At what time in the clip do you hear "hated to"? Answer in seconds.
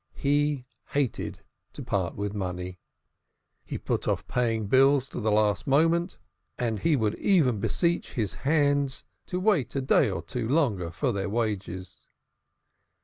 0.93-1.83